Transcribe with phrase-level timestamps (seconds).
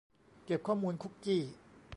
[0.45, 1.41] เก็บข้อมูลคุกกี้